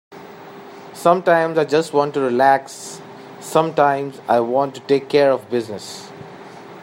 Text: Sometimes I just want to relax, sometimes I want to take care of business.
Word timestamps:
Sometimes 0.95 1.59
I 1.59 1.63
just 1.63 1.93
want 1.93 2.15
to 2.15 2.21
relax, 2.21 2.99
sometimes 3.39 4.19
I 4.27 4.39
want 4.39 4.73
to 4.73 4.81
take 4.81 5.07
care 5.09 5.31
of 5.31 5.47
business. 5.51 6.09